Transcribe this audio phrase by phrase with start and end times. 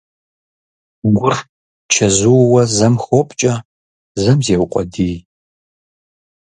[1.17, 1.35] Гур
[1.93, 3.53] чэзууэ зэм хопкӀэ,
[4.21, 5.15] зэм зеукъуэдий.